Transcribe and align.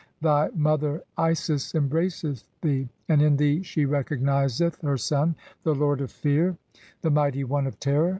"Thy 0.19 0.49
mother 0.55 1.03
Isis 1.15 1.73
cmbraccth 1.73 2.43
thec, 2.63 2.87
and 3.07 3.21
in 3.21 3.37
thee 3.37 3.61
she 3.61 3.85
recognizeth 3.85 4.81
"her 4.81 4.97
son, 4.97 5.35
the 5.61 5.75
lord 5.75 6.01
of 6.01 6.09
fear, 6.09 6.57
the 7.03 7.11
mighty 7.11 7.43
one 7.43 7.67
of 7.67 7.79
terror. 7.79 8.09